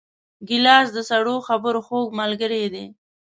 ګیلاس 0.47 0.87
د 0.93 0.97
سړو 1.09 1.35
خبرو 1.47 1.79
خوږ 1.87 2.07
ملګری 2.19 2.65
دی. 2.73 2.85